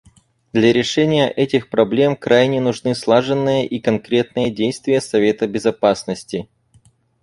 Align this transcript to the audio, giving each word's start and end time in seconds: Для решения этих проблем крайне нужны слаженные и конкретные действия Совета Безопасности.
Для 0.51 0.73
решения 0.73 1.29
этих 1.29 1.69
проблем 1.69 2.15
крайне 2.15 2.59
нужны 2.59 2.95
слаженные 2.95 3.67
и 3.67 3.79
конкретные 3.79 4.49
действия 4.49 4.99
Совета 4.99 5.47
Безопасности. 5.47 6.49